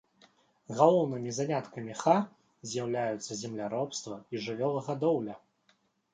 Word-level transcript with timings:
Галоўнымі 0.77 1.33
заняткамі 1.39 1.97
ха 1.99 2.15
з'яўляюцца 2.73 3.31
земляробства 3.43 4.19
і 4.35 4.43
жывёлагадоўля. 4.49 5.35